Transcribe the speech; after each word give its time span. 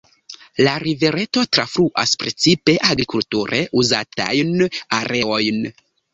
La 0.67 0.71
rivereto 0.83 1.43
trafluas 1.57 2.13
precipe 2.23 2.75
agrikulture 2.91 3.61
uzatajn 3.83 4.67
areojn. 5.03 5.63